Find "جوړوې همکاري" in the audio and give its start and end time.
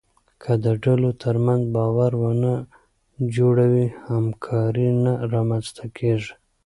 3.35-4.89